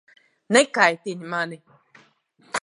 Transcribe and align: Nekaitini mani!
Nekaitini 0.53 1.25
mani! 1.31 1.57